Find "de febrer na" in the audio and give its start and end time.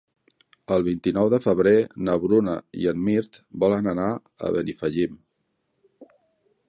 1.33-2.15